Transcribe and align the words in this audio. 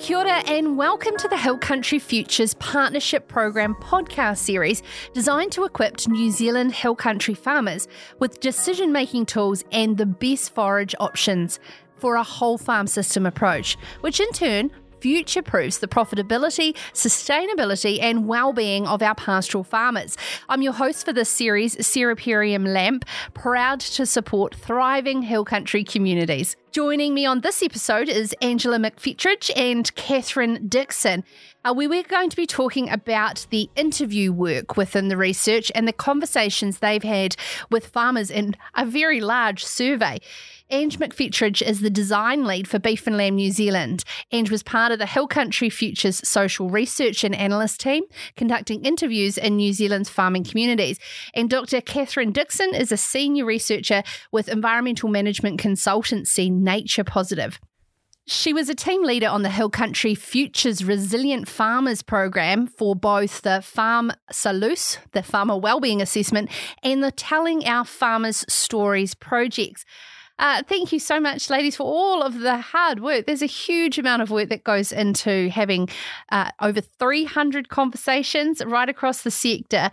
Kia 0.00 0.16
ora 0.16 0.42
and 0.46 0.78
welcome 0.78 1.14
to 1.18 1.28
the 1.28 1.36
Hill 1.36 1.58
Country 1.58 1.98
Futures 1.98 2.54
Partnership 2.54 3.28
Program 3.28 3.74
podcast 3.82 4.38
series 4.38 4.82
designed 5.12 5.52
to 5.52 5.64
equip 5.64 6.08
New 6.08 6.30
Zealand 6.30 6.72
hill 6.72 6.94
country 6.96 7.34
farmers 7.34 7.86
with 8.18 8.40
decision 8.40 8.92
making 8.92 9.26
tools 9.26 9.62
and 9.72 9.98
the 9.98 10.06
best 10.06 10.54
forage 10.54 10.94
options 10.98 11.60
for 11.96 12.14
a 12.14 12.22
whole 12.22 12.56
farm 12.56 12.86
system 12.86 13.26
approach, 13.26 13.76
which 14.00 14.20
in 14.20 14.30
turn 14.32 14.70
future 15.00 15.42
proofs 15.42 15.78
the 15.78 15.88
profitability, 15.88 16.76
sustainability, 16.92 17.98
and 18.00 18.28
well-being 18.28 18.86
of 18.86 19.02
our 19.02 19.14
pastoral 19.14 19.64
farmers. 19.64 20.16
I'm 20.48 20.62
your 20.62 20.72
host 20.72 21.04
for 21.04 21.12
this 21.12 21.28
series, 21.28 21.86
Sarah 21.86 22.16
Lamp, 22.58 23.04
proud 23.34 23.80
to 23.80 24.06
support 24.06 24.54
thriving 24.54 25.22
hill 25.22 25.44
country 25.44 25.84
communities. 25.84 26.56
Joining 26.72 27.14
me 27.14 27.26
on 27.26 27.40
this 27.40 27.62
episode 27.62 28.08
is 28.08 28.32
Angela 28.40 28.78
McFetridge 28.78 29.50
and 29.56 29.92
Catherine 29.96 30.68
Dixon. 30.68 31.24
Uh, 31.64 31.74
we 31.76 31.88
were 31.88 32.02
going 32.04 32.30
to 32.30 32.36
be 32.36 32.46
talking 32.46 32.88
about 32.88 33.46
the 33.50 33.68
interview 33.74 34.32
work 34.32 34.76
within 34.76 35.08
the 35.08 35.16
research 35.16 35.72
and 35.74 35.88
the 35.88 35.92
conversations 35.92 36.78
they've 36.78 37.02
had 37.02 37.34
with 37.70 37.88
farmers 37.88 38.30
in 38.30 38.56
a 38.76 38.86
very 38.86 39.20
large 39.20 39.64
survey. 39.64 40.20
Ange 40.70 40.98
McFetridge 40.98 41.62
is 41.62 41.80
the 41.80 41.90
design 41.90 42.44
lead 42.44 42.68
for 42.68 42.78
Beef 42.78 43.06
and 43.06 43.16
Lamb 43.16 43.34
New 43.34 43.50
Zealand 43.50 44.04
and 44.30 44.48
was 44.48 44.62
part 44.62 44.92
of 44.92 44.98
the 44.98 45.06
Hill 45.06 45.26
Country 45.26 45.68
Futures 45.68 46.26
social 46.26 46.70
research 46.70 47.24
and 47.24 47.34
analyst 47.34 47.80
team 47.80 48.04
conducting 48.36 48.84
interviews 48.84 49.36
in 49.36 49.56
New 49.56 49.72
Zealand's 49.72 50.08
farming 50.08 50.44
communities. 50.44 50.98
And 51.34 51.50
Dr. 51.50 51.80
Catherine 51.80 52.32
Dixon 52.32 52.74
is 52.74 52.92
a 52.92 52.96
senior 52.96 53.44
researcher 53.44 54.02
with 54.30 54.48
environmental 54.48 55.08
management 55.08 55.60
consultancy 55.60 56.52
Nature 56.52 57.04
Positive. 57.04 57.58
She 58.26 58.52
was 58.52 58.68
a 58.68 58.74
team 58.76 59.02
leader 59.02 59.26
on 59.26 59.42
the 59.42 59.50
Hill 59.50 59.70
Country 59.70 60.14
Futures 60.14 60.84
Resilient 60.84 61.48
Farmers 61.48 62.00
program 62.00 62.68
for 62.68 62.94
both 62.94 63.42
the 63.42 63.60
Farm 63.60 64.12
Salus, 64.30 64.98
the 65.12 65.22
Farmer 65.24 65.56
Wellbeing 65.56 66.00
Assessment, 66.00 66.48
and 66.84 67.02
the 67.02 67.10
Telling 67.10 67.66
Our 67.66 67.84
Farmers 67.84 68.44
Stories 68.48 69.16
projects. 69.16 69.84
Uh, 70.40 70.62
thank 70.62 70.90
you 70.90 70.98
so 70.98 71.20
much, 71.20 71.50
ladies, 71.50 71.76
for 71.76 71.82
all 71.82 72.22
of 72.22 72.40
the 72.40 72.56
hard 72.56 73.00
work. 73.00 73.26
There's 73.26 73.42
a 73.42 73.46
huge 73.46 73.98
amount 73.98 74.22
of 74.22 74.30
work 74.30 74.48
that 74.48 74.64
goes 74.64 74.90
into 74.90 75.50
having 75.50 75.90
uh, 76.32 76.50
over 76.62 76.80
300 76.80 77.68
conversations 77.68 78.64
right 78.64 78.88
across 78.88 79.20
the 79.20 79.30
sector. 79.30 79.90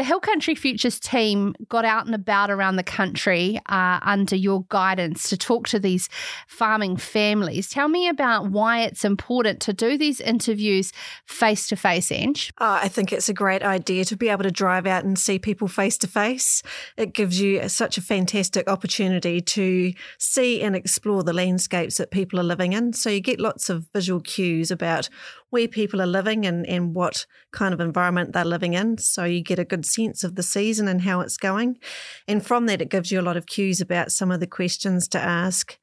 The 0.00 0.04
Hill 0.04 0.20
Country 0.20 0.54
Futures 0.54 0.98
team 0.98 1.54
got 1.68 1.84
out 1.84 2.06
and 2.06 2.14
about 2.14 2.50
around 2.50 2.76
the 2.76 2.82
country 2.82 3.60
uh, 3.66 4.00
under 4.00 4.34
your 4.34 4.64
guidance 4.70 5.28
to 5.28 5.36
talk 5.36 5.68
to 5.68 5.78
these 5.78 6.08
farming 6.46 6.96
families. 6.96 7.68
Tell 7.68 7.86
me 7.86 8.08
about 8.08 8.50
why 8.50 8.80
it's 8.80 9.04
important 9.04 9.60
to 9.60 9.74
do 9.74 9.98
these 9.98 10.18
interviews 10.22 10.94
face 11.26 11.68
to 11.68 11.76
face, 11.76 12.10
Ange. 12.10 12.50
Oh, 12.56 12.78
I 12.80 12.88
think 12.88 13.12
it's 13.12 13.28
a 13.28 13.34
great 13.34 13.62
idea 13.62 14.06
to 14.06 14.16
be 14.16 14.30
able 14.30 14.44
to 14.44 14.50
drive 14.50 14.86
out 14.86 15.04
and 15.04 15.18
see 15.18 15.38
people 15.38 15.68
face 15.68 15.98
to 15.98 16.06
face. 16.06 16.62
It 16.96 17.12
gives 17.12 17.38
you 17.38 17.68
such 17.68 17.98
a 17.98 18.00
fantastic 18.00 18.70
opportunity 18.70 19.42
to 19.42 19.92
see 20.16 20.62
and 20.62 20.74
explore 20.74 21.22
the 21.24 21.34
landscapes 21.34 21.98
that 21.98 22.10
people 22.10 22.40
are 22.40 22.44
living 22.44 22.72
in. 22.72 22.94
So 22.94 23.10
you 23.10 23.20
get 23.20 23.38
lots 23.38 23.68
of 23.68 23.86
visual 23.92 24.22
cues 24.22 24.70
about 24.70 25.10
where 25.50 25.68
people 25.68 26.00
are 26.00 26.06
living 26.06 26.46
and, 26.46 26.66
and 26.66 26.94
what 26.94 27.26
kind 27.52 27.74
of 27.74 27.80
environment 27.80 28.32
they're 28.32 28.44
living 28.44 28.74
in. 28.74 28.98
So 28.98 29.24
you 29.24 29.42
get 29.42 29.58
a 29.58 29.64
good 29.64 29.84
sense 29.84 30.24
of 30.24 30.36
the 30.36 30.42
season 30.42 30.88
and 30.88 31.02
how 31.02 31.20
it's 31.20 31.36
going. 31.36 31.78
And 32.26 32.44
from 32.44 32.66
that, 32.66 32.80
it 32.80 32.88
gives 32.88 33.12
you 33.12 33.20
a 33.20 33.22
lot 33.22 33.36
of 33.36 33.46
cues 33.46 33.80
about 33.80 34.12
some 34.12 34.30
of 34.30 34.40
the 34.40 34.46
questions 34.46 35.08
to 35.08 35.20
ask. 35.20 35.78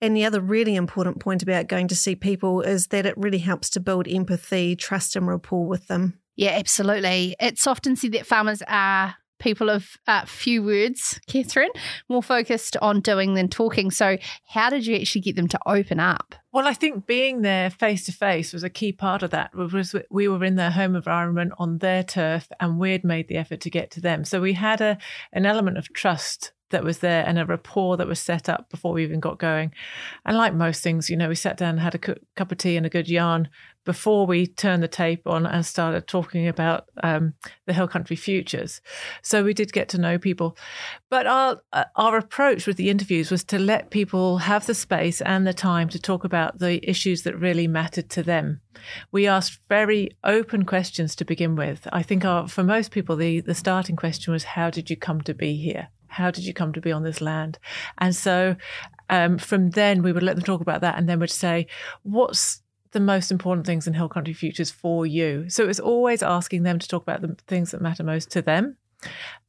And 0.00 0.16
the 0.16 0.24
other 0.24 0.40
really 0.40 0.74
important 0.74 1.20
point 1.20 1.42
about 1.42 1.68
going 1.68 1.88
to 1.88 1.94
see 1.94 2.14
people 2.14 2.60
is 2.60 2.88
that 2.88 3.06
it 3.06 3.16
really 3.16 3.38
helps 3.38 3.70
to 3.70 3.80
build 3.80 4.08
empathy, 4.08 4.76
trust, 4.76 5.16
and 5.16 5.26
rapport 5.26 5.66
with 5.66 5.86
them. 5.86 6.18
Yeah, 6.36 6.50
absolutely. 6.50 7.36
It's 7.40 7.66
often 7.66 7.96
said 7.96 8.12
that 8.12 8.26
farmers 8.26 8.62
are 8.66 9.14
people 9.38 9.70
of 9.70 9.96
uh, 10.06 10.24
few 10.24 10.62
words, 10.62 11.20
Catherine, 11.26 11.70
more 12.08 12.22
focused 12.22 12.76
on 12.82 13.00
doing 13.00 13.34
than 13.34 13.48
talking. 13.48 13.90
So, 13.90 14.16
how 14.48 14.70
did 14.70 14.86
you 14.86 14.96
actually 14.96 15.20
get 15.20 15.36
them 15.36 15.48
to 15.48 15.58
open 15.66 16.00
up? 16.00 16.34
Well, 16.54 16.68
I 16.68 16.72
think 16.72 17.04
being 17.04 17.42
there 17.42 17.68
face 17.68 18.04
to 18.06 18.12
face 18.12 18.52
was 18.52 18.62
a 18.62 18.70
key 18.70 18.92
part 18.92 19.24
of 19.24 19.30
that. 19.30 19.56
Was 19.56 19.92
we 20.08 20.28
were 20.28 20.44
in 20.44 20.54
their 20.54 20.70
home 20.70 20.94
environment 20.94 21.52
on 21.58 21.78
their 21.78 22.04
turf, 22.04 22.46
and 22.60 22.78
we'd 22.78 23.02
made 23.02 23.26
the 23.26 23.36
effort 23.38 23.60
to 23.62 23.70
get 23.70 23.90
to 23.90 24.00
them. 24.00 24.24
So 24.24 24.40
we 24.40 24.52
had 24.52 24.80
a 24.80 24.96
an 25.32 25.46
element 25.46 25.78
of 25.78 25.92
trust 25.92 26.52
that 26.74 26.84
was 26.84 26.98
there 26.98 27.24
and 27.26 27.38
a 27.38 27.46
rapport 27.46 27.96
that 27.96 28.08
was 28.08 28.18
set 28.18 28.48
up 28.48 28.68
before 28.68 28.92
we 28.92 29.04
even 29.04 29.20
got 29.20 29.38
going. 29.38 29.72
And 30.26 30.36
like 30.36 30.52
most 30.52 30.82
things, 30.82 31.08
you 31.08 31.16
know, 31.16 31.28
we 31.28 31.36
sat 31.36 31.56
down 31.56 31.70
and 31.70 31.80
had 31.80 31.94
a 31.94 32.16
cup 32.36 32.50
of 32.50 32.58
tea 32.58 32.76
and 32.76 32.84
a 32.84 32.90
good 32.90 33.08
yarn 33.08 33.48
before 33.84 34.26
we 34.26 34.46
turned 34.46 34.82
the 34.82 34.88
tape 34.88 35.26
on 35.26 35.46
and 35.46 35.64
started 35.64 36.08
talking 36.08 36.48
about 36.48 36.88
um, 37.02 37.34
the 37.66 37.72
hill 37.72 37.86
country 37.86 38.16
futures. 38.16 38.80
So 39.22 39.44
we 39.44 39.54
did 39.54 39.72
get 39.72 39.88
to 39.90 39.98
know 39.98 40.18
people, 40.18 40.56
but 41.10 41.26
our 41.26 41.60
uh, 41.72 41.84
our 41.96 42.16
approach 42.16 42.66
with 42.66 42.76
the 42.76 42.90
interviews 42.90 43.30
was 43.30 43.44
to 43.44 43.58
let 43.58 43.90
people 43.90 44.38
have 44.38 44.66
the 44.66 44.74
space 44.74 45.20
and 45.20 45.46
the 45.46 45.54
time 45.54 45.88
to 45.90 45.98
talk 46.00 46.24
about 46.24 46.58
the 46.58 46.88
issues 46.88 47.22
that 47.22 47.38
really 47.38 47.68
mattered 47.68 48.08
to 48.10 48.22
them. 48.22 48.60
We 49.12 49.26
asked 49.26 49.60
very 49.68 50.10
open 50.24 50.64
questions 50.64 51.14
to 51.16 51.24
begin 51.24 51.54
with. 51.54 51.86
I 51.92 52.02
think 52.02 52.24
our, 52.24 52.48
for 52.48 52.64
most 52.64 52.90
people, 52.90 53.16
the 53.16 53.40
the 53.40 53.54
starting 53.54 53.96
question 53.96 54.32
was, 54.32 54.44
"How 54.44 54.70
did 54.70 54.90
you 54.90 54.96
come 54.96 55.20
to 55.22 55.34
be 55.34 55.56
here?" 55.56 55.88
How 56.14 56.30
did 56.30 56.44
you 56.44 56.54
come 56.54 56.72
to 56.72 56.80
be 56.80 56.92
on 56.92 57.02
this 57.02 57.20
land? 57.20 57.58
And 57.98 58.14
so 58.14 58.56
um, 59.10 59.38
from 59.38 59.70
then 59.70 60.02
we 60.02 60.12
would 60.12 60.22
let 60.22 60.36
them 60.36 60.44
talk 60.44 60.60
about 60.60 60.80
that 60.80 60.96
and 60.96 61.08
then 61.08 61.20
we'd 61.20 61.30
say, 61.30 61.66
what's 62.02 62.62
the 62.94 63.00
most 63.00 63.30
important 63.30 63.66
things 63.66 63.86
in 63.86 63.92
Hill 63.92 64.08
Country 64.08 64.32
Futures 64.32 64.70
for 64.70 65.04
you. 65.04 65.50
So 65.50 65.68
it's 65.68 65.80
always 65.80 66.22
asking 66.22 66.62
them 66.62 66.78
to 66.78 66.88
talk 66.88 67.02
about 67.02 67.20
the 67.20 67.36
things 67.48 67.72
that 67.72 67.82
matter 67.82 68.04
most 68.04 68.30
to 68.30 68.40
them. 68.40 68.76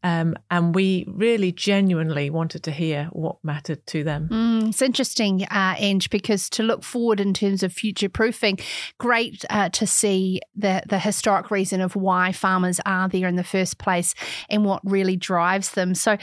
Um, 0.06 0.36
and 0.52 0.76
we 0.76 1.04
really 1.08 1.52
genuinely 1.52 2.30
wanted 2.30 2.62
to 2.66 2.72
hear 2.72 3.10
what 3.12 3.38
mattered 3.44 3.88
to 3.88 4.04
them. 4.04 4.30
Mm, 4.32 4.70
it's 4.70 4.84
interesting, 4.84 5.46
uh, 5.46 5.74
Ange, 5.80 6.12
because 6.12 6.48
to 6.52 6.62
look 6.62 6.84
forward 6.84 7.20
in 7.20 7.34
terms 7.34 7.64
of 7.64 7.74
future 7.74 8.08
proofing, 8.08 8.60
great 9.00 9.44
uh, 9.50 9.70
to 9.70 9.88
see 9.88 10.42
the, 10.56 10.84
the 10.88 11.00
historic 11.00 11.50
reason 11.50 11.82
of 11.82 11.96
why 11.96 12.32
farmers 12.34 12.80
are 12.86 13.10
there 13.10 13.28
in 13.28 13.36
the 13.36 13.44
first 13.44 13.80
place 13.80 14.14
and 14.48 14.64
what 14.64 14.80
really 14.84 15.16
drives 15.16 15.72
them. 15.72 15.96
So, 15.96 16.18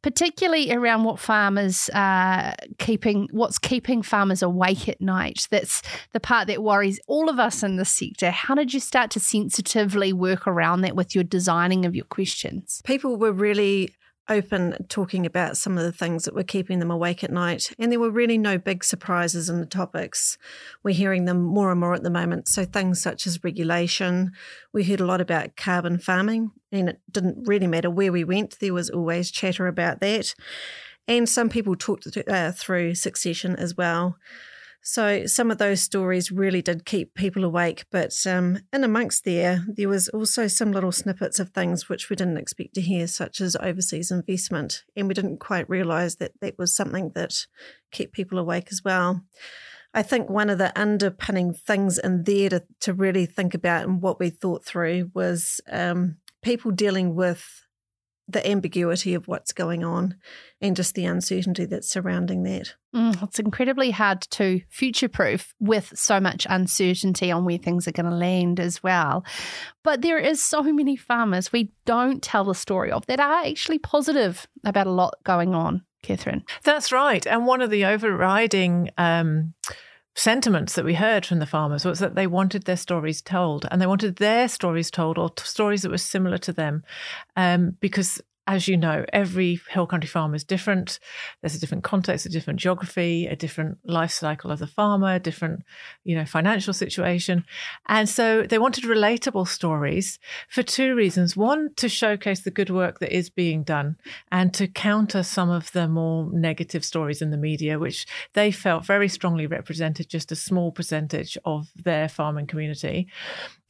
particularly 0.00 0.72
around 0.72 1.04
what 1.04 1.20
farmers 1.20 1.90
are 1.92 2.54
keeping, 2.78 3.28
what's 3.32 3.58
keeping 3.58 4.00
farmers 4.00 4.42
awake 4.42 4.88
at 4.88 5.02
night. 5.02 5.46
That's 5.50 5.82
the 6.14 6.20
part 6.20 6.46
that 6.46 6.62
worries 6.62 7.00
all 7.06 7.28
of 7.28 7.38
us 7.38 7.62
in 7.62 7.76
the 7.76 7.84
sector. 7.84 8.30
How 8.30 8.54
did 8.54 8.72
you 8.72 8.80
start 8.80 9.10
to 9.10 9.20
sensitively 9.20 10.14
work 10.14 10.46
around 10.46 10.80
that 10.80 10.96
with 10.96 11.14
your 11.14 11.24
designing 11.24 11.84
of 11.84 11.94
your 11.94 12.06
questions? 12.06 12.75
People 12.84 13.16
were 13.16 13.32
really 13.32 13.94
open 14.28 14.74
talking 14.88 15.24
about 15.24 15.56
some 15.56 15.78
of 15.78 15.84
the 15.84 15.92
things 15.92 16.24
that 16.24 16.34
were 16.34 16.42
keeping 16.42 16.78
them 16.78 16.90
awake 16.90 17.22
at 17.22 17.30
night. 17.30 17.72
And 17.78 17.92
there 17.92 18.00
were 18.00 18.10
really 18.10 18.38
no 18.38 18.58
big 18.58 18.82
surprises 18.82 19.48
in 19.48 19.60
the 19.60 19.66
topics. 19.66 20.36
We're 20.82 20.94
hearing 20.94 21.26
them 21.26 21.42
more 21.42 21.70
and 21.70 21.80
more 21.80 21.94
at 21.94 22.02
the 22.02 22.10
moment. 22.10 22.48
So 22.48 22.64
things 22.64 23.00
such 23.00 23.26
as 23.26 23.44
regulation. 23.44 24.32
We 24.72 24.84
heard 24.84 25.00
a 25.00 25.06
lot 25.06 25.20
about 25.20 25.56
carbon 25.56 25.98
farming, 25.98 26.50
and 26.72 26.88
it 26.88 27.00
didn't 27.10 27.46
really 27.46 27.66
matter 27.66 27.90
where 27.90 28.12
we 28.12 28.24
went, 28.24 28.58
there 28.58 28.74
was 28.74 28.90
always 28.90 29.30
chatter 29.30 29.66
about 29.66 30.00
that. 30.00 30.34
And 31.08 31.28
some 31.28 31.48
people 31.48 31.76
talked 31.76 32.08
uh, 32.26 32.52
through 32.52 32.96
succession 32.96 33.54
as 33.54 33.76
well. 33.76 34.16
So 34.88 35.26
some 35.26 35.50
of 35.50 35.58
those 35.58 35.82
stories 35.82 36.30
really 36.30 36.62
did 36.62 36.84
keep 36.84 37.12
people 37.14 37.42
awake, 37.42 37.86
but 37.90 38.14
um, 38.24 38.60
in 38.72 38.84
amongst 38.84 39.24
there, 39.24 39.64
there 39.66 39.88
was 39.88 40.06
also 40.10 40.46
some 40.46 40.70
little 40.70 40.92
snippets 40.92 41.40
of 41.40 41.50
things 41.50 41.88
which 41.88 42.08
we 42.08 42.14
didn't 42.14 42.36
expect 42.36 42.74
to 42.74 42.80
hear, 42.80 43.08
such 43.08 43.40
as 43.40 43.56
overseas 43.56 44.12
investment, 44.12 44.84
and 44.94 45.08
we 45.08 45.14
didn't 45.14 45.40
quite 45.40 45.68
realise 45.68 46.14
that 46.14 46.40
that 46.40 46.56
was 46.56 46.72
something 46.72 47.10
that 47.16 47.34
kept 47.90 48.12
people 48.12 48.38
awake 48.38 48.68
as 48.70 48.82
well. 48.84 49.22
I 49.92 50.04
think 50.04 50.30
one 50.30 50.50
of 50.50 50.58
the 50.58 50.72
underpinning 50.80 51.52
things 51.52 51.98
in 51.98 52.22
there 52.22 52.50
to, 52.50 52.62
to 52.82 52.94
really 52.94 53.26
think 53.26 53.54
about 53.54 53.88
and 53.88 54.00
what 54.00 54.20
we 54.20 54.30
thought 54.30 54.64
through 54.64 55.10
was 55.14 55.60
um, 55.68 56.18
people 56.42 56.70
dealing 56.70 57.16
with 57.16 57.65
the 58.28 58.46
ambiguity 58.48 59.14
of 59.14 59.28
what's 59.28 59.52
going 59.52 59.84
on 59.84 60.16
and 60.60 60.74
just 60.74 60.94
the 60.94 61.04
uncertainty 61.04 61.64
that's 61.64 61.88
surrounding 61.88 62.42
that. 62.42 62.74
Mm, 62.94 63.22
it's 63.22 63.38
incredibly 63.38 63.90
hard 63.90 64.22
to 64.22 64.60
future 64.68 65.08
proof 65.08 65.54
with 65.60 65.92
so 65.94 66.18
much 66.18 66.46
uncertainty 66.48 67.30
on 67.30 67.44
where 67.44 67.58
things 67.58 67.86
are 67.86 67.92
going 67.92 68.10
to 68.10 68.16
land 68.16 68.58
as 68.58 68.82
well. 68.82 69.24
But 69.84 70.02
there 70.02 70.18
is 70.18 70.42
so 70.42 70.62
many 70.62 70.96
farmers 70.96 71.52
we 71.52 71.72
don't 71.84 72.22
tell 72.22 72.44
the 72.44 72.54
story 72.54 72.90
of 72.90 73.06
that 73.06 73.20
are 73.20 73.44
actually 73.44 73.78
positive 73.78 74.46
about 74.64 74.86
a 74.86 74.92
lot 74.92 75.14
going 75.24 75.54
on, 75.54 75.82
Catherine. 76.02 76.44
That's 76.64 76.90
right. 76.90 77.24
And 77.26 77.46
one 77.46 77.60
of 77.60 77.70
the 77.70 77.84
overriding 77.84 78.90
um, 78.98 79.54
sentiments 80.16 80.74
that 80.74 80.84
we 80.84 80.94
heard 80.94 81.26
from 81.26 81.38
the 81.38 81.46
farmers 81.46 81.84
was 81.84 81.98
that 81.98 82.14
they 82.14 82.26
wanted 82.26 82.64
their 82.64 82.76
stories 82.76 83.20
told 83.20 83.66
and 83.70 83.80
they 83.80 83.86
wanted 83.86 84.16
their 84.16 84.48
stories 84.48 84.90
told 84.90 85.18
or 85.18 85.28
t- 85.30 85.44
stories 85.44 85.82
that 85.82 85.90
were 85.90 85.98
similar 85.98 86.38
to 86.38 86.52
them 86.52 86.82
um, 87.36 87.76
because 87.80 88.20
as 88.46 88.68
you 88.68 88.76
know, 88.76 89.04
every 89.12 89.60
hill 89.70 89.86
country 89.86 90.08
farm 90.08 90.34
is 90.34 90.44
different. 90.44 91.00
There's 91.40 91.56
a 91.56 91.58
different 91.58 91.82
context, 91.82 92.26
a 92.26 92.28
different 92.28 92.60
geography, 92.60 93.26
a 93.26 93.34
different 93.34 93.78
life 93.84 94.12
cycle 94.12 94.52
of 94.52 94.60
the 94.60 94.66
farmer, 94.66 95.18
different, 95.18 95.64
you 96.04 96.16
know, 96.16 96.24
financial 96.24 96.72
situation. 96.72 97.44
And 97.88 98.08
so 98.08 98.42
they 98.42 98.58
wanted 98.58 98.84
relatable 98.84 99.48
stories 99.48 100.18
for 100.48 100.62
two 100.62 100.94
reasons. 100.94 101.36
One, 101.36 101.74
to 101.76 101.88
showcase 101.88 102.40
the 102.40 102.50
good 102.52 102.70
work 102.70 103.00
that 103.00 103.14
is 103.14 103.30
being 103.30 103.64
done 103.64 103.96
and 104.30 104.54
to 104.54 104.68
counter 104.68 105.22
some 105.24 105.50
of 105.50 105.72
the 105.72 105.88
more 105.88 106.30
negative 106.32 106.84
stories 106.84 107.20
in 107.20 107.30
the 107.30 107.36
media, 107.36 107.78
which 107.78 108.06
they 108.34 108.52
felt 108.52 108.86
very 108.86 109.08
strongly 109.08 109.46
represented 109.46 110.08
just 110.08 110.30
a 110.30 110.36
small 110.36 110.70
percentage 110.70 111.36
of 111.44 111.68
their 111.74 112.08
farming 112.08 112.46
community. 112.46 113.08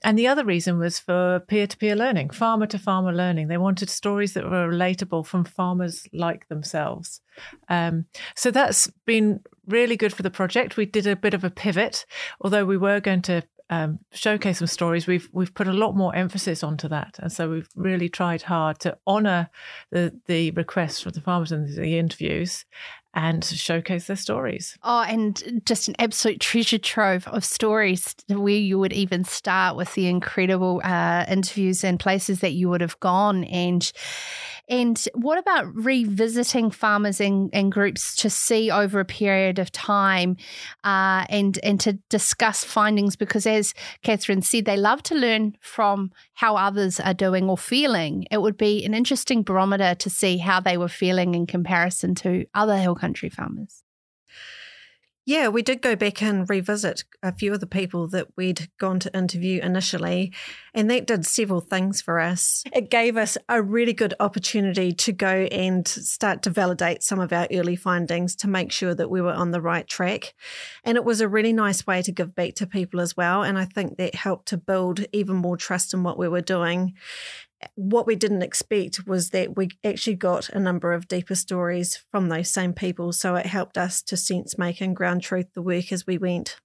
And 0.05 0.19
the 0.19 0.29
other 0.29 0.45
reason 0.45 0.79
was 0.79 0.99
for 0.99 1.41
peer 1.41 1.67
to 1.67 1.77
peer 1.77 1.97
learning, 1.97 2.31
farmer 2.31 2.67
to 2.67 2.79
farmer 2.79 3.13
learning. 3.13 3.49
They 3.49 3.57
wanted 3.57 3.89
stories 3.89 4.35
that 4.35 4.45
were 4.45 4.69
relatable 4.69 5.27
from 5.27 5.45
farmers 5.45 6.07
like 6.13 6.49
themselves. 6.49 7.21
Um, 7.69 8.07
so 8.35 8.51
that's 8.51 8.89
been 9.07 9.41
really 9.67 9.97
good 9.97 10.13
for 10.13 10.23
the 10.23 10.31
project. 10.31 10.77
We 10.77 10.87
did 10.87 11.07
a 11.07 11.17
bit 11.17 11.35
of 11.35 11.45
a 11.45 11.51
pivot, 11.51 12.05
although 12.41 12.65
we 12.65 12.77
were 12.77 13.01
going 13.01 13.23
to 13.23 13.43
um, 13.69 13.99
showcase 14.13 14.59
some 14.59 14.69
stories. 14.69 15.07
We've 15.07 15.29
we've 15.33 15.55
put 15.55 15.67
a 15.67 15.73
lot 15.73 15.97
more 15.97 16.15
emphasis 16.15 16.63
onto 16.63 16.89
that, 16.89 17.19
and 17.19 17.33
so 17.33 17.51
we've 17.51 17.69
really 17.75 18.09
tried 18.09 18.43
hard 18.43 18.79
to 18.81 18.97
honour 19.07 19.51
the 19.91 20.19
the 20.27 20.53
requests 20.53 21.01
from 21.01 21.13
the 21.13 21.21
farmers 21.21 21.51
and 21.51 21.69
the 21.69 21.99
interviews, 21.99 22.65
and 23.17 23.43
showcase 23.43 24.07
their 24.07 24.17
stories. 24.17 24.77
Oh, 24.83 25.01
and 25.01 25.63
just 25.65 25.89
an 25.89 25.97
absolute 25.99 26.39
treasure 26.39 26.79
trove 26.79 27.27
of 27.29 27.45
stories 27.45 28.15
where 28.29 28.55
you 28.55 28.79
would 28.79 28.93
even 28.93 29.25
start 29.25 29.75
with 29.75 29.95
the 29.95 30.07
incredible 30.07 30.83
uh, 30.85 31.25
interviews 31.27 31.83
and 31.83 31.99
places 31.99 32.41
that 32.41 32.53
you 32.53 32.69
would 32.69 32.83
have 32.83 33.01
gone 33.01 33.45
and 33.45 33.91
and 34.69 35.09
what 35.15 35.39
about 35.39 35.73
revisiting 35.77 36.73
farmers 36.73 37.21
and, 37.21 37.51
and 37.53 37.71
groups 37.71 38.17
to 38.17 38.29
see 38.29 38.69
over 38.69 38.99
a 38.99 39.05
period 39.05 39.61
of 39.61 39.71
time 39.71 40.37
uh, 40.83 41.25
and, 41.29 41.59
and 41.63 41.79
to 41.81 41.93
discuss 42.11 42.65
findings? 42.65 43.15
Because 43.15 43.47
as 43.47 43.75
Catherine 44.03 44.43
said, 44.43 44.65
they 44.65 44.77
love 44.77 45.05
to 45.05 45.15
learn 45.15 45.57
from 45.61 46.11
how 46.37 46.57
others 46.57 47.01
are 47.01 47.15
doing 47.15 47.49
or 47.49 47.57
feeling. 47.57 48.27
It 48.31 48.43
would 48.43 48.59
be 48.59 48.85
an 48.85 48.93
interesting 48.93 49.43
barometer 49.43 49.95
to 49.95 50.11
see 50.11 50.37
how 50.37 50.61
they 50.61 50.77
were 50.77 50.89
feeling 50.89 51.35
in 51.35 51.47
comparison 51.47 52.15
to 52.17 52.45
other 52.55 52.77
hill 52.77 52.95
country 52.95 53.31
farmers. 53.31 53.83
Yeah, 55.29 55.49
we 55.49 55.63
did 55.63 55.83
go 55.83 55.97
back 55.97 56.23
and 56.23 56.49
revisit 56.49 57.03
a 57.21 57.35
few 57.35 57.53
of 57.53 57.59
the 57.59 57.67
people 57.67 58.07
that 58.09 58.29
we'd 58.37 58.69
gone 58.79 59.01
to 59.01 59.13
interview 59.13 59.61
initially, 59.61 60.33
and 60.73 60.89
that 60.89 61.09
did 61.09 61.27
several 61.27 61.61
things 61.61 62.01
for 62.01 62.21
us. 62.21 62.63
It 62.73 62.93
gave 62.93 63.17
us 63.17 63.37
a 63.49 63.61
really 63.61 63.93
good 63.93 64.15
opportunity 64.21 64.93
to 64.93 65.11
go 65.11 65.49
and 65.51 65.87
start 65.89 66.43
to 66.43 66.51
validate 66.51 67.03
some 67.03 67.19
of 67.19 67.33
our 67.33 67.49
early 67.53 67.75
findings 67.75 68.37
to 68.37 68.49
make 68.49 68.71
sure 68.71 68.95
that 68.95 69.11
we 69.11 69.21
were 69.21 69.33
on 69.33 69.51
the 69.51 69.61
right 69.61 69.89
track. 69.89 70.33
And 70.85 70.97
it 70.97 71.05
was 71.05 71.21
a 71.21 71.29
really 71.29 71.53
nice 71.53 71.85
way 71.89 72.03
to 72.03 72.13
give 72.13 72.37
back 72.37 72.55
to 72.55 72.67
people 72.69 73.01
as 73.01 73.17
well. 73.17 73.43
And 73.43 73.59
I 73.59 73.65
think 73.65 73.97
that 73.97 74.15
helped 74.15 74.47
to 74.51 74.57
build 74.57 75.07
even 75.13 75.35
more 75.35 75.57
trust 75.57 75.93
in 75.93 76.05
what 76.05 76.19
we 76.19 76.29
were 76.29 76.41
doing 76.41 76.95
what 77.75 78.07
we 78.07 78.17
didn't 78.17 78.43
expect 78.43 79.07
was 79.07 79.31
that 79.31 79.57
we 79.57 79.69
actually 79.85 80.17
got 80.17 80.49
a 80.51 80.61
number 80.61 80.93
of 80.93 81.09
deeper 81.09 81.35
stories 81.35 82.05
from 82.11 82.29
those 82.29 82.51
same 82.51 82.73
people. 82.73 83.13
So 83.13 83.35
it 83.35 83.47
helped 83.47 83.79
us 83.79 84.03
to 84.03 84.17
sense 84.17 84.59
make 84.59 84.81
and 84.81 84.95
ground 84.95 85.23
truth 85.23 85.47
the 85.55 85.63
work 85.63 85.93
as 85.93 86.07
we 86.07 86.19
went. 86.19 86.57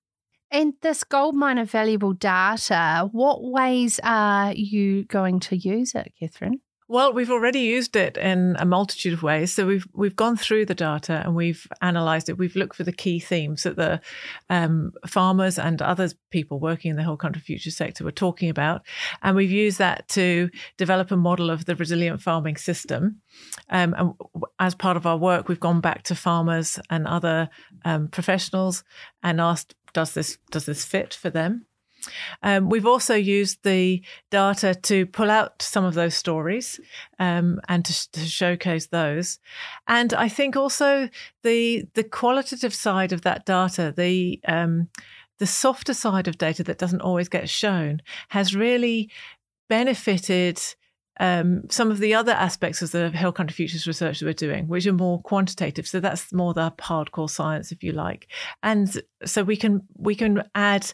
And 0.50 0.74
this 0.82 1.06
goldmine 1.06 1.58
of 1.58 1.72
valuable 1.72 2.12
data, 2.12 3.08
what 3.12 3.42
ways 3.42 4.00
are 4.04 4.52
you 4.54 5.06
going 5.06 5.40
to 5.42 5.56
use 5.56 5.96
it, 5.96 6.12
Catherine? 6.20 6.60
Well, 6.92 7.14
we've 7.14 7.32
already 7.32 7.62
used 7.62 7.96
it 7.96 8.18
in 8.18 8.58
a 8.60 8.66
multitude 8.66 9.14
of 9.14 9.24
ways. 9.24 9.54
So 9.54 9.66
we've 9.66 9.88
we've 9.94 10.18
gone 10.18 10.36
through 10.36 10.66
the 10.66 10.76
data 10.76 11.22
and 11.24 11.34
we've 11.34 11.66
analysed 11.82 12.28
it. 12.28 12.38
We've 12.38 12.58
looked 12.58 12.76
for 12.76 12.84
the 12.84 12.92
key 12.92 13.18
themes 13.22 13.64
that 13.64 13.78
the 13.78 14.02
um, 14.50 14.92
farmers 15.08 15.58
and 15.58 15.82
other 15.82 16.10
people 16.32 16.60
working 16.60 16.92
in 16.92 16.98
the 16.98 17.04
whole 17.06 17.16
country 17.16 17.42
future 17.42 17.72
sector 17.72 18.04
were 18.04 18.12
talking 18.12 18.50
about, 18.50 18.82
and 19.24 19.38
we've 19.38 19.54
used 19.54 19.78
that 19.78 20.10
to 20.10 20.50
develop 20.76 21.12
a 21.12 21.16
model 21.16 21.50
of 21.50 21.64
the 21.64 21.78
resilient 21.78 22.22
farming 22.22 22.58
system. 22.58 23.22
Um, 23.70 23.96
and 23.98 24.14
as 24.60 24.76
part 24.76 24.98
of 24.98 25.06
our 25.06 25.18
work, 25.18 25.48
we've 25.48 25.62
gone 25.62 25.80
back 25.80 26.04
to 26.04 26.14
farmers 26.14 26.78
and 26.90 27.08
other 27.08 27.48
um, 27.86 28.10
professionals 28.10 28.84
and 29.24 29.40
asked, 29.40 29.76
"Does 29.94 30.14
this 30.14 30.40
does 30.52 30.66
this 30.66 30.84
fit 30.84 31.14
for 31.14 31.30
them?" 31.30 31.68
Um, 32.44 32.70
we've 32.70 32.86
also 32.86 33.16
used 33.16 33.64
the 33.64 34.04
data 34.30 34.76
to 34.76 35.06
pull 35.06 35.30
out 35.30 35.62
some 35.62 35.86
of 35.86 35.94
those 35.94 36.16
stories 36.16 36.80
um, 37.20 37.60
and 37.68 37.86
to, 37.86 38.12
to, 38.12 38.20
showcase 38.22 38.88
those. 38.88 39.40
And 39.88 40.14
I 40.14 40.28
think 40.30 40.56
also 40.56 41.10
the 41.44 41.88
the 41.94 42.04
qualitative 42.04 42.74
side 42.74 43.12
of 43.12 43.22
that 43.22 43.46
data, 43.46 43.94
the 43.96 44.40
um, 44.48 44.90
the 45.40 45.48
softer 45.48 45.94
side 45.94 46.28
of 46.28 46.38
data 46.38 46.64
that 46.64 46.78
doesn't 46.78 47.02
always 47.02 47.28
get 47.28 47.50
shown, 47.50 48.02
has 48.30 48.56
really 48.56 49.10
benefited. 49.70 50.60
Um, 51.20 51.64
some 51.70 51.92
of 51.92 52.00
the 52.00 52.16
other 52.16 52.32
aspects 52.32 52.82
of 52.82 52.92
the 52.92 53.10
Hill 53.10 53.32
Country 53.32 53.54
Futures 53.54 53.86
research 53.86 54.20
that 54.20 54.26
we're 54.26 54.34
doing, 54.34 54.68
which 54.68 54.88
are 54.88 54.94
more 54.94 55.22
quantitative. 55.22 55.88
So 55.88 56.00
that's 56.00 56.32
more 56.34 56.54
the 56.54 56.72
hardcore 56.80 57.30
science, 57.30 57.72
if 57.72 57.84
you 57.84 57.92
like. 57.92 58.28
And 58.64 59.02
so 59.26 59.44
we 59.44 59.58
can 59.58 59.82
we 59.98 60.16
can 60.16 60.44
add 60.56 60.92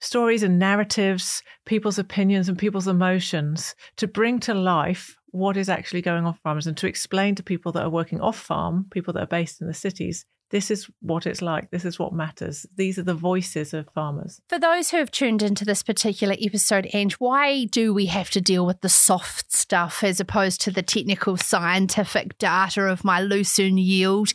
stories 0.00 0.42
and 0.42 0.58
narratives, 0.58 1.42
people's 1.66 1.98
opinions 1.98 2.48
and 2.48 2.58
people's 2.58 2.88
emotions 2.88 3.74
to 3.96 4.06
bring 4.06 4.38
to 4.40 4.54
life 4.54 5.16
what 5.30 5.56
is 5.56 5.68
actually 5.68 6.02
going 6.02 6.24
on 6.24 6.34
farmers 6.42 6.66
and 6.66 6.76
to 6.76 6.86
explain 6.86 7.34
to 7.34 7.42
people 7.42 7.72
that 7.72 7.82
are 7.82 7.90
working 7.90 8.20
off 8.20 8.38
farm, 8.38 8.86
people 8.90 9.12
that 9.12 9.22
are 9.22 9.26
based 9.26 9.60
in 9.60 9.66
the 9.66 9.74
cities, 9.74 10.24
this 10.50 10.70
is 10.70 10.88
what 11.00 11.26
it's 11.26 11.42
like. 11.42 11.70
This 11.70 11.84
is 11.84 11.98
what 11.98 12.12
matters. 12.12 12.64
These 12.76 12.98
are 12.98 13.02
the 13.02 13.14
voices 13.14 13.74
of 13.74 13.88
farmers. 13.94 14.40
For 14.48 14.58
those 14.58 14.90
who 14.90 14.96
have 14.96 15.10
tuned 15.10 15.42
into 15.42 15.64
this 15.64 15.82
particular 15.82 16.34
episode, 16.40 16.88
Ange, 16.94 17.14
why 17.14 17.66
do 17.66 17.92
we 17.92 18.06
have 18.06 18.30
to 18.30 18.40
deal 18.40 18.64
with 18.64 18.80
the 18.80 18.88
soft 18.88 19.52
stuff 19.52 20.02
as 20.02 20.20
opposed 20.20 20.62
to 20.62 20.70
the 20.70 20.82
technical 20.82 21.36
scientific 21.36 22.38
data 22.38 22.84
of 22.84 23.04
my 23.04 23.20
lucerne 23.20 23.78
yield? 23.78 24.32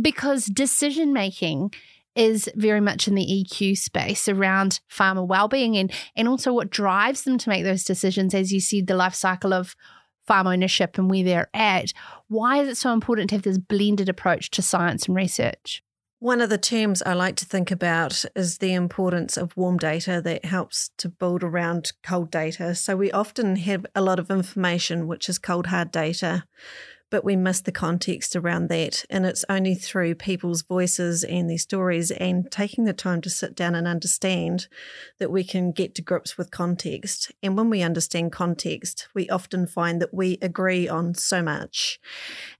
Because 0.00 0.46
decision 0.46 1.12
making 1.12 1.72
is 2.16 2.48
very 2.54 2.80
much 2.80 3.08
in 3.08 3.14
the 3.14 3.26
EQ 3.26 3.76
space 3.76 4.28
around 4.28 4.80
farmer 4.88 5.24
well-being 5.24 5.76
and 5.76 5.92
and 6.16 6.28
also 6.28 6.52
what 6.52 6.70
drives 6.70 7.22
them 7.22 7.38
to 7.38 7.48
make 7.48 7.64
those 7.64 7.84
decisions 7.84 8.34
as 8.34 8.52
you 8.52 8.60
see 8.60 8.80
the 8.80 8.94
life 8.94 9.14
cycle 9.14 9.52
of 9.52 9.74
farm 10.26 10.46
ownership 10.46 10.96
and 10.96 11.10
where 11.10 11.24
they're 11.24 11.50
at. 11.54 11.92
Why 12.28 12.58
is 12.58 12.68
it 12.68 12.76
so 12.76 12.92
important 12.92 13.30
to 13.30 13.36
have 13.36 13.42
this 13.42 13.58
blended 13.58 14.08
approach 14.08 14.50
to 14.52 14.62
science 14.62 15.06
and 15.06 15.16
research? 15.16 15.82
One 16.24 16.40
of 16.40 16.48
the 16.48 16.56
terms 16.56 17.02
I 17.02 17.12
like 17.12 17.36
to 17.36 17.44
think 17.44 17.70
about 17.70 18.24
is 18.34 18.56
the 18.56 18.72
importance 18.72 19.36
of 19.36 19.54
warm 19.58 19.76
data 19.76 20.22
that 20.22 20.46
helps 20.46 20.90
to 20.96 21.10
build 21.10 21.42
around 21.42 21.92
cold 22.02 22.30
data. 22.30 22.74
So 22.74 22.96
we 22.96 23.12
often 23.12 23.56
have 23.56 23.84
a 23.94 24.00
lot 24.00 24.18
of 24.18 24.30
information, 24.30 25.06
which 25.06 25.28
is 25.28 25.38
cold 25.38 25.66
hard 25.66 25.90
data, 25.90 26.44
but 27.14 27.24
we 27.24 27.36
miss 27.36 27.60
the 27.60 27.70
context 27.70 28.34
around 28.34 28.68
that. 28.68 29.04
And 29.08 29.24
it's 29.24 29.44
only 29.48 29.76
through 29.76 30.16
people's 30.16 30.62
voices 30.62 31.22
and 31.22 31.48
their 31.48 31.58
stories 31.58 32.10
and 32.10 32.50
taking 32.50 32.86
the 32.86 32.92
time 32.92 33.20
to 33.20 33.30
sit 33.30 33.54
down 33.54 33.76
and 33.76 33.86
understand 33.86 34.66
that 35.20 35.30
we 35.30 35.44
can 35.44 35.70
get 35.70 35.94
to 35.94 36.02
grips 36.02 36.36
with 36.36 36.50
context. 36.50 37.30
And 37.40 37.56
when 37.56 37.70
we 37.70 37.82
understand 37.82 38.32
context, 38.32 39.06
we 39.14 39.28
often 39.28 39.68
find 39.68 40.02
that 40.02 40.12
we 40.12 40.38
agree 40.42 40.88
on 40.88 41.14
so 41.14 41.40
much. 41.40 42.00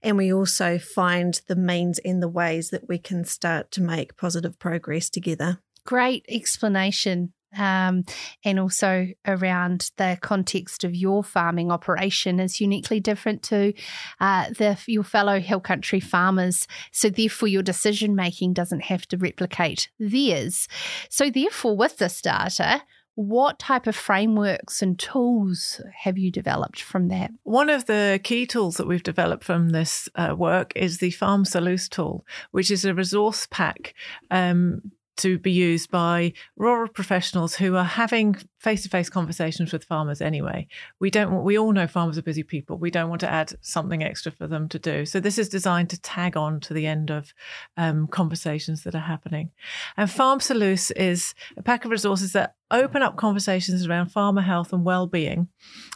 And 0.01 0.15
we 0.15 0.31
also 0.31 0.79
find 0.79 1.41
the 1.49 1.57
means 1.57 1.99
and 2.05 2.23
the 2.23 2.29
ways 2.29 2.69
that 2.69 2.87
we 2.87 2.97
can 2.97 3.25
start 3.25 3.71
to 3.71 3.81
make 3.81 4.15
positive 4.15 4.57
progress 4.57 5.09
together. 5.09 5.59
Great 5.83 6.25
explanation 6.29 7.33
um, 7.57 8.03
and 8.43 8.59
also 8.59 9.07
around 9.25 9.91
the 9.97 10.17
context 10.21 10.83
of 10.83 10.95
your 10.95 11.23
farming 11.23 11.71
operation 11.71 12.39
is 12.39 12.61
uniquely 12.61 12.99
different 12.99 13.43
to 13.43 13.73
uh, 14.19 14.49
the 14.57 14.77
your 14.87 15.03
fellow 15.03 15.39
hill 15.39 15.59
country 15.59 15.99
farmers. 15.99 16.67
So 16.91 17.09
therefore, 17.09 17.47
your 17.47 17.63
decision 17.63 18.15
making 18.15 18.53
doesn't 18.53 18.83
have 18.83 19.05
to 19.07 19.17
replicate 19.17 19.89
theirs. 19.99 20.67
So 21.09 21.29
therefore, 21.29 21.75
with 21.75 21.97
this 21.97 22.21
data. 22.21 22.83
What 23.17 23.59
type 23.59 23.87
of 23.87 23.95
frameworks 23.95 24.81
and 24.81 24.99
tools 24.99 25.79
have 26.01 26.17
you 26.17 26.29
developed 26.29 26.81
from 26.81 27.07
that? 27.07 27.31
One 27.43 27.69
of 27.69 27.85
the 27.85 28.19
key 28.21 28.45
tools 28.45 28.75
that 28.75 28.87
we've 28.87 29.03
developed 29.03 29.45
from 29.45 29.69
this 29.69 30.09
uh, 30.15 30.35
work 30.37 30.73
is 30.75 30.97
the 30.97 31.11
Farm 31.11 31.45
Salus 31.45 31.87
tool, 31.87 32.25
which 32.51 32.69
is 32.69 32.83
a 32.83 32.93
resource 32.93 33.47
pack 33.49 33.93
um, 34.31 34.91
to 35.17 35.37
be 35.39 35.51
used 35.51 35.89
by 35.89 36.33
rural 36.57 36.87
professionals 36.87 37.55
who 37.55 37.75
are 37.75 37.83
having 37.83 38.35
face-to-face 38.59 39.09
conversations 39.09 39.71
with 39.71 39.83
farmers 39.83 40.21
anyway. 40.21 40.67
We 40.99 41.09
don't 41.09 41.31
want, 41.31 41.45
we 41.45 41.57
all 41.57 41.71
know 41.71 41.87
farmers 41.87 42.17
are 42.17 42.23
busy 42.23 42.43
people. 42.43 42.77
We 42.77 42.91
don't 42.91 43.09
want 43.09 43.21
to 43.21 43.31
add 43.31 43.53
something 43.61 44.03
extra 44.03 44.31
for 44.31 44.47
them 44.47 44.67
to 44.69 44.79
do. 44.79 45.05
So 45.05 45.19
this 45.19 45.37
is 45.37 45.49
designed 45.49 45.89
to 45.91 46.01
tag 46.01 46.35
on 46.35 46.59
to 46.61 46.73
the 46.73 46.87
end 46.87 47.11
of 47.11 47.33
um, 47.77 48.07
conversations 48.07 48.83
that 48.83 48.95
are 48.95 48.99
happening. 48.99 49.51
And 49.97 50.09
Farm 50.09 50.39
Salus 50.39 50.91
is 50.91 51.33
a 51.57 51.63
pack 51.63 51.85
of 51.85 51.91
resources 51.91 52.33
that 52.33 52.55
open 52.71 53.01
up 53.01 53.15
conversations 53.15 53.85
around 53.85 54.07
farmer 54.09 54.41
health 54.41 54.73
and 54.73 54.83
well-being 54.83 55.47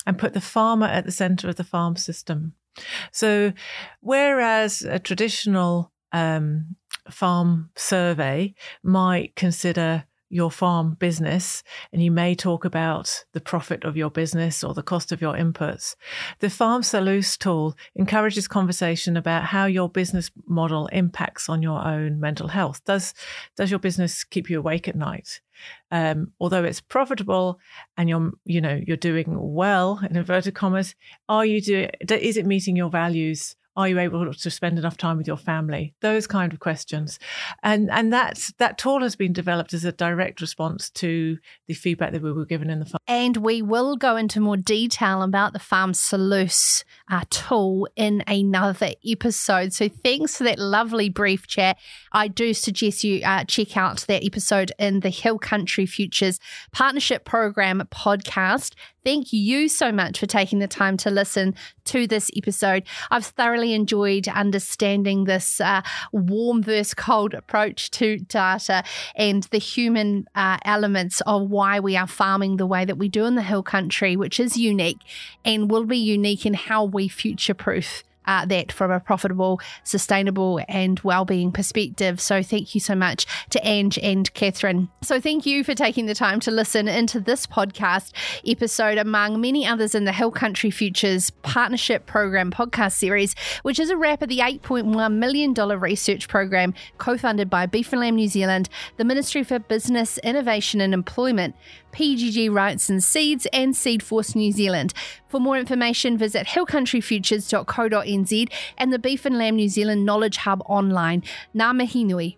and 0.06 0.18
put 0.18 0.34
the 0.34 0.42
farmer 0.42 0.88
at 0.88 1.06
the 1.06 1.12
center 1.12 1.50
of 1.50 1.56
the 1.56 1.64
farm 1.64 1.96
system. 1.96 2.54
So, 3.12 3.54
whereas 4.00 4.84
a 4.84 5.00
traditional 5.00 5.92
um, 6.12 6.76
farm 7.10 7.70
survey 7.76 8.54
might 8.84 9.36
consider 9.36 10.06
your 10.30 10.52
farm 10.52 10.96
business 11.00 11.64
and 11.92 12.04
you 12.04 12.12
may 12.12 12.36
talk 12.36 12.64
about 12.64 13.26
the 13.34 13.42
profit 13.42 13.84
of 13.84 13.98
your 13.98 14.12
business 14.12 14.64
or 14.64 14.74
the 14.74 14.84
cost 14.84 15.12
of 15.12 15.22
your 15.22 15.34
inputs. 15.34 15.96
The 16.40 16.50
Farm 16.50 16.84
Salus 16.84 17.36
tool 17.36 17.76
encourages 17.96 18.48
conversation 18.48 19.18
about 19.18 19.46
how 19.46 19.66
your 19.66 19.90
business 19.90 20.30
model 20.48 20.88
impacts 20.88 21.50
on 21.50 21.64
your 21.64 21.84
own 21.86 22.20
mental 22.20 22.48
health. 22.48 22.84
Does, 22.86 23.14
does 23.58 23.72
your 23.72 23.80
business 23.80 24.24
keep 24.24 24.50
you 24.50 24.60
awake 24.60 24.88
at 24.88 24.96
night? 24.96 25.42
Um, 25.92 26.32
although 26.40 26.64
it's 26.64 26.80
profitable 26.80 27.60
and 27.98 28.08
you're, 28.08 28.32
you 28.46 28.62
know, 28.62 28.80
you're 28.86 28.98
doing 28.98 29.36
well 29.36 30.00
in 30.08 30.16
inverted 30.16 30.54
commas, 30.54 30.96
are 31.28 31.46
you 31.46 31.60
doing, 31.60 31.90
is 32.08 32.38
it 32.38 32.46
meeting 32.46 32.76
your 32.76 32.90
values? 32.90 33.56
Are 33.80 33.88
you 33.88 33.98
able 33.98 34.34
to 34.34 34.52
spend 34.52 34.78
enough 34.78 34.98
time 34.98 35.16
with 35.16 35.26
your 35.26 35.38
family? 35.38 35.94
Those 36.02 36.28
kind 36.28 36.52
of 36.52 36.60
questions. 36.60 37.18
And 37.64 37.90
and 37.90 38.12
that's 38.12 38.52
that 38.58 38.78
tool 38.78 39.00
has 39.00 39.16
been 39.16 39.32
developed 39.32 39.74
as 39.74 39.86
a 39.86 39.94
direct 39.94 40.42
response 40.42 40.90
to 40.90 41.38
the 41.66 41.74
feedback 41.74 42.12
that 42.12 42.22
we 42.22 42.34
were 42.34 42.44
given 42.44 42.70
in 42.70 42.80
the 42.80 42.86
farm. 42.86 43.00
And 43.08 43.38
we 43.38 43.62
will 43.62 43.96
go 43.96 44.18
into 44.18 44.42
more 44.42 44.58
detail 44.58 45.22
about 45.22 45.54
the 45.54 45.60
Farm 45.60 45.94
Salus 45.94 46.84
uh, 47.10 47.24
tool 47.30 47.88
in 47.96 48.22
another 48.28 48.92
episode. 49.08 49.72
So 49.72 49.88
thanks 49.88 50.36
for 50.36 50.44
that 50.44 50.60
lovely 50.60 51.08
brief 51.08 51.48
chat. 51.48 51.78
I 52.12 52.28
do 52.28 52.54
suggest 52.54 53.06
you 53.06 53.22
uh, 53.24 53.46
check 53.46 53.78
out 53.78 54.00
that 54.10 54.26
episode 54.26 54.74
in 54.78 55.00
the 55.00 55.10
Hill 55.10 55.40
Country 55.40 55.86
Futures 55.86 56.42
Partnership 56.74 57.24
Program 57.24 57.82
podcast. 57.94 58.74
Thank 59.06 59.32
you 59.32 59.70
so 59.70 59.92
much 59.92 60.20
for 60.20 60.26
taking 60.26 60.60
the 60.60 60.68
time 60.68 60.98
to 60.98 61.10
listen 61.10 61.56
to 61.86 62.06
this 62.06 62.30
episode. 62.36 62.84
I've 63.10 63.26
thoroughly 63.26 63.69
enjoyed 63.74 64.28
understanding 64.28 65.26
this 65.26 65.62
uh, 65.62 65.82
warm 66.12 66.64
versus 66.64 66.94
cold 66.94 67.34
approach 67.34 67.92
to 67.92 68.18
data 68.18 68.84
and 69.16 69.44
the 69.44 69.58
human 69.58 70.28
uh, 70.36 70.58
elements 70.66 71.22
of 71.26 71.50
why 71.50 71.80
we 71.80 71.96
are 71.96 72.08
farming 72.08 72.58
the 72.58 72.66
way 72.66 72.86
that 72.86 72.98
we 72.98 73.10
do 73.10 73.26
in 73.26 73.36
the 73.36 73.42
hill 73.42 73.64
country, 73.64 74.16
which 74.16 74.40
is 74.40 74.58
unique 74.58 75.00
and 75.46 75.70
will 75.70 75.86
be 75.86 75.98
unique 75.98 76.46
in 76.46 76.54
how 76.54 76.84
we 76.84 77.08
future 77.08 77.54
proof 77.54 78.04
uh, 78.30 78.46
that 78.46 78.72
from 78.72 78.92
a 78.92 79.00
profitable, 79.00 79.60
sustainable, 79.84 80.62
and 80.70 81.00
well-being 81.00 81.52
perspective. 81.52 82.22
So 82.22 82.44
thank 82.44 82.76
you 82.76 82.80
so 82.80 82.94
much 82.94 83.26
to 83.50 83.68
Ange 83.68 83.98
and 83.98 84.32
Catherine. 84.36 84.88
So 85.02 85.20
thank 85.20 85.48
you 85.48 85.64
for 85.64 85.74
taking 85.74 86.06
the 86.06 86.14
time 86.14 86.40
to 86.42 86.52
listen 86.52 86.88
into 86.88 87.20
this 87.20 87.48
podcast 87.48 88.12
episode, 88.46 89.00
among 89.00 89.42
many 89.42 89.66
others 89.66 89.96
in 89.96 90.06
the 90.06 90.12
Hill 90.12 90.30
Country 90.30 90.70
Futures 90.70 91.32
Partnership 91.42 92.06
Program 92.06 92.52
podcast 92.52 92.94
series, 92.94 93.34
which 93.64 93.80
is 93.80 93.90
a 93.90 93.98
wrap 93.98 94.22
of 94.22 94.30
the 94.30 94.40
$8.1 94.40 95.14
million 95.16 95.54
research 95.54 96.28
program 96.28 96.76
co-funded 97.00 97.50
by 97.50 97.66
Beef 97.66 97.92
and 97.92 98.02
Lamb 98.02 98.16
New 98.16 98.28
Zealand, 98.28 98.70
the 98.98 99.06
Ministry 99.06 99.44
for 99.44 99.58
Business, 99.58 100.20
Innovation 100.20 100.82
and 100.82 100.94
Employment, 100.94 101.56
PGG 101.92 102.50
Wrightson 102.50 103.02
Seeds, 103.02 103.48
and 103.54 103.74
Seed 103.76 104.04
Force 104.04 104.36
New 104.36 104.52
Zealand. 104.52 104.94
For 105.28 105.40
more 105.40 105.58
information, 105.58 106.18
visit 106.18 106.48
hillcountryfutures.co.nz 106.48 108.52
and 108.78 108.94
the 108.94 109.00
Beef 109.00 109.26
and 109.26 109.38
Lamb 109.38 109.56
New 109.56 109.70
Zealand 109.70 110.06
Knowledge 110.06 110.38
Hub 110.38 110.62
online. 110.66 111.24
Ngā 111.56 111.76
mihi 111.76 112.04
nui 112.04 112.38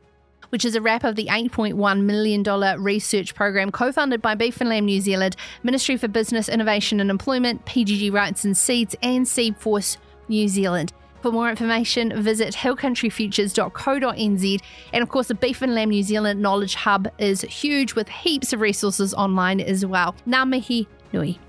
which 0.51 0.65
is 0.65 0.75
a 0.75 0.81
wrap 0.81 1.03
of 1.03 1.15
the 1.15 1.27
$8.1 1.27 2.03
million 2.03 2.43
research 2.83 3.33
program 3.35 3.71
co 3.71 3.91
funded 3.91 4.21
by 4.21 4.35
Beef 4.35 4.61
and 4.61 4.69
Lamb 4.69 4.85
New 4.85 5.01
Zealand, 5.01 5.35
Ministry 5.63 5.97
for 5.97 6.09
Business, 6.09 6.49
Innovation 6.49 6.99
and 6.99 7.09
Employment, 7.09 7.65
PGG 7.65 8.11
Wrightson 8.11 8.55
Seeds, 8.55 8.95
and 9.01 9.27
Seed 9.27 9.57
Force 9.57 9.97
New 10.27 10.47
Zealand. 10.47 10.93
For 11.21 11.31
more 11.31 11.49
information, 11.49 12.21
visit 12.21 12.53
hillcountryfutures.co.nz. 12.55 14.61
And 14.91 15.03
of 15.03 15.09
course, 15.09 15.27
the 15.27 15.35
Beef 15.35 15.61
and 15.61 15.75
Lamb 15.75 15.89
New 15.89 16.01
Zealand 16.03 16.41
Knowledge 16.41 16.75
Hub 16.75 17.07
is 17.19 17.41
huge 17.41 17.93
with 17.93 18.07
heaps 18.09 18.53
of 18.53 18.61
resources 18.61 19.13
online 19.13 19.61
as 19.61 19.85
well. 19.85 20.15
Ngā 20.27 20.49
mihi 20.49 20.87
nui. 21.13 21.39